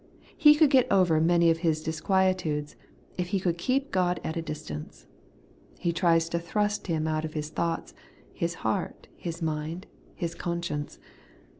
He 0.35 0.55
could 0.55 0.71
get 0.71 0.91
over 0.91 1.21
many 1.21 1.51
of 1.51 1.59
his 1.59 1.83
disquietudes, 1.83 2.75
if 3.19 3.27
he 3.27 3.39
could 3.39 3.59
keep 3.59 3.91
God 3.91 4.19
at 4.23 4.35
a 4.35 4.41
distance. 4.41 5.05
He 5.77 5.93
tries 5.93 6.27
to 6.29 6.39
thrust 6.39 6.87
Him 6.87 7.07
out 7.07 7.23
of 7.23 7.33
his 7.33 7.49
thoughts, 7.51 7.93
his 8.33 8.55
heart, 8.65 9.07
his 9.15 9.43
mind, 9.43 9.85
his 10.15 10.33
conscience. 10.33 10.97